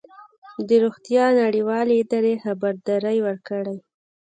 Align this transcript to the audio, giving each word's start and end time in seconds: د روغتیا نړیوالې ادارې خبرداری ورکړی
د 0.67 0.69
روغتیا 0.83 1.25
نړیوالې 1.41 1.93
ادارې 2.03 2.35
خبرداری 2.43 3.19
ورکړی 3.27 3.77